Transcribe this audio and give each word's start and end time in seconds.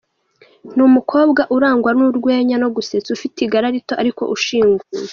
Ni 0.75 0.81
umukobwa 0.89 1.41
urangwa 1.55 1.91
n’urwenya 1.97 2.55
no 2.63 2.67
gusetsa, 2.75 3.09
ufite 3.17 3.37
igara 3.41 3.67
rito 3.75 3.93
ariko 4.01 4.23
ushinguye. 4.35 5.07